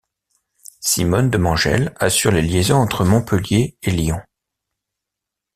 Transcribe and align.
Simone 0.79 1.29
Demangel 1.29 1.93
assure 1.99 2.31
les 2.31 2.41
liaisons 2.41 2.77
entre 2.79 3.05
Montpellier 3.05 3.77
et 3.83 3.91
Lyon. 3.91 4.19